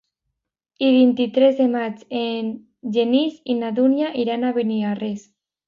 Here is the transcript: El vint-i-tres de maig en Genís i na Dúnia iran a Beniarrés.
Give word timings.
El 0.87 0.95
vint-i-tres 0.95 1.53
de 1.59 1.67
maig 1.75 2.01
en 2.21 2.49
Genís 2.97 3.39
i 3.55 3.59
na 3.61 3.73
Dúnia 3.83 4.11
iran 4.25 4.43
a 4.43 4.53
Beniarrés. 4.61 5.31